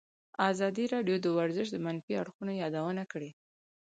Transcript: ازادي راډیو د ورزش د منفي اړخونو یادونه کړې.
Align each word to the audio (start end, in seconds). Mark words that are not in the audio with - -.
ازادي 0.51 0.85
راډیو 0.93 1.17
د 1.21 1.27
ورزش 1.37 1.67
د 1.71 1.77
منفي 1.85 2.13
اړخونو 2.21 2.51
یادونه 2.63 3.03
کړې. 3.11 3.29